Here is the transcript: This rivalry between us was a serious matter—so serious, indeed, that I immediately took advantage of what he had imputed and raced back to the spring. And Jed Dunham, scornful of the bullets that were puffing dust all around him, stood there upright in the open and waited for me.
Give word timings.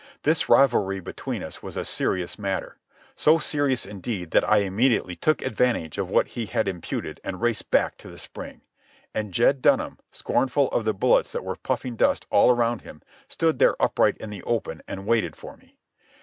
This 0.23 0.49
rivalry 0.49 0.99
between 0.99 1.43
us 1.43 1.61
was 1.61 1.77
a 1.77 1.85
serious 1.85 2.39
matter—so 2.39 3.37
serious, 3.37 3.85
indeed, 3.85 4.31
that 4.31 4.43
I 4.43 4.61
immediately 4.61 5.15
took 5.15 5.43
advantage 5.43 5.99
of 5.99 6.09
what 6.09 6.29
he 6.29 6.47
had 6.47 6.67
imputed 6.67 7.21
and 7.23 7.39
raced 7.39 7.69
back 7.69 7.97
to 7.97 8.09
the 8.09 8.17
spring. 8.17 8.61
And 9.13 9.31
Jed 9.31 9.61
Dunham, 9.61 9.99
scornful 10.11 10.69
of 10.69 10.85
the 10.85 10.95
bullets 10.95 11.31
that 11.33 11.45
were 11.45 11.55
puffing 11.55 11.97
dust 11.97 12.25
all 12.31 12.49
around 12.49 12.81
him, 12.81 13.03
stood 13.27 13.59
there 13.59 13.79
upright 13.79 14.17
in 14.17 14.31
the 14.31 14.41
open 14.41 14.81
and 14.87 15.05
waited 15.05 15.35
for 15.35 15.55
me. 15.55 15.77